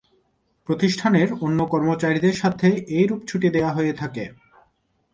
প্রতিষ্ঠানের 0.69 1.29
অন্য 1.41 1.59
কর্মচারীদের 1.65 2.33
স্বার্থে 2.33 2.69
এই 2.97 3.05
রূপ 3.07 3.21
ছুটি 3.27 3.47
দেয়া 3.49 3.71
হয়ে 3.71 3.93
থাকে। 3.93 4.23